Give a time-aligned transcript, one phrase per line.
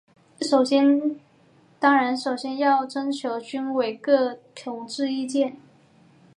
[1.79, 5.57] 当然首先要征求军委各同志意见。